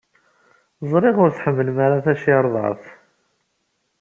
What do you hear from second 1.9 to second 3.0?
tacirḍart.